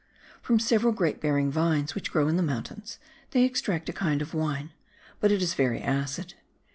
[0.41, 2.97] [From several grape bearing vines which grow in the mountains,
[3.29, 4.71] they extract a kind of wine;
[5.19, 6.33] but it is very acid.